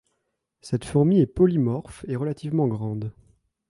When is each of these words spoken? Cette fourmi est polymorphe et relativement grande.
Cette 0.61 0.83
fourmi 0.85 1.19
est 1.19 1.27
polymorphe 1.27 2.05
et 2.07 2.15
relativement 2.15 2.67
grande. 2.67 3.13